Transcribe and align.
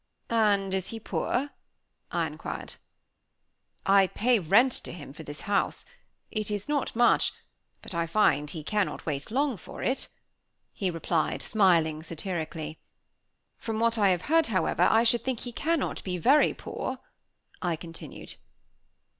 "And 0.31 0.73
is 0.73 0.87
he 0.87 0.99
poor?" 0.99 1.51
I 2.09 2.25
inquired. 2.25 2.73
"I 3.85 4.07
pay 4.07 4.39
rent 4.39 4.71
to 4.71 4.91
him 4.91 5.13
for 5.13 5.21
this 5.21 5.41
house. 5.41 5.85
It 6.31 6.49
is 6.49 6.67
not 6.67 6.95
much; 6.95 7.31
but 7.83 7.93
I 7.93 8.07
find 8.07 8.49
he 8.49 8.63
cannot 8.63 9.05
wait 9.05 9.29
long 9.29 9.57
for 9.57 9.83
it," 9.83 10.07
he 10.73 10.89
replied, 10.89 11.43
smiling 11.43 12.01
satirically. 12.01 12.79
"From 13.59 13.79
what 13.79 13.99
I 13.99 14.09
have 14.09 14.23
heard, 14.23 14.47
however, 14.47 14.87
I 14.89 15.03
should 15.03 15.23
think 15.23 15.41
he 15.41 15.51
cannot 15.51 16.03
be 16.03 16.17
very 16.17 16.55
poor?" 16.55 16.97
I 17.61 17.75
continued. 17.75 18.37